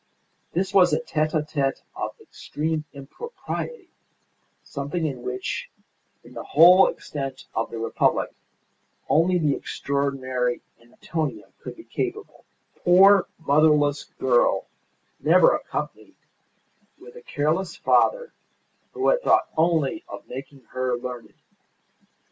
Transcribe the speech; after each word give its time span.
This 0.53 0.73
was 0.73 0.93
a 0.93 0.99
tete 0.99 1.35
a 1.35 1.43
tete 1.43 1.83
of 1.95 2.19
extreme 2.19 2.85
impropriety; 2.91 3.91
something 4.63 5.07
of 5.07 5.19
which 5.19 5.69
in 6.23 6.33
the 6.33 6.43
whole 6.43 6.87
extent 6.87 7.45
of 7.53 7.69
the 7.69 7.77
Republic 7.77 8.31
only 9.09 9.37
the 9.37 9.53
extraordinary 9.55 10.61
Antonia 10.81 11.51
could 11.59 11.75
be 11.75 11.83
capable 11.83 12.45
the 12.73 12.79
poor, 12.79 13.27
motherless 13.37 14.05
girl, 14.05 14.65
never 15.19 15.53
accompanied, 15.55 16.15
with 16.99 17.15
a 17.15 17.21
careless 17.21 17.75
father, 17.75 18.33
who 18.93 19.07
had 19.09 19.21
thought 19.21 19.51
only 19.55 20.03
of 20.09 20.27
making 20.27 20.63
her 20.71 20.97
learned. 20.97 21.35